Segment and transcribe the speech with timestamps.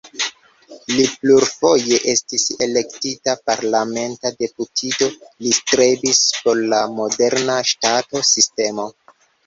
[0.93, 5.13] Li plurfoje estis elektita parlamenta deputito,
[5.45, 8.93] li strebis por la moderna ŝtato-sistemo.